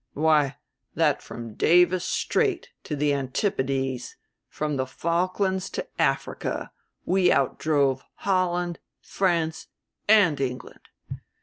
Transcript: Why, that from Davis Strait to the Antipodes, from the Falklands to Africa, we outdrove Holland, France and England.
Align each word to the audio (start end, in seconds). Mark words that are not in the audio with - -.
Why, 0.15 0.57
that 0.95 1.21
from 1.21 1.53
Davis 1.53 2.03
Strait 2.03 2.69
to 2.85 2.95
the 2.95 3.13
Antipodes, 3.13 4.15
from 4.49 4.75
the 4.77 4.87
Falklands 4.87 5.69
to 5.77 5.87
Africa, 6.01 6.71
we 7.05 7.29
outdrove 7.29 8.01
Holland, 8.15 8.79
France 8.99 9.67
and 10.07 10.41
England. 10.41 10.89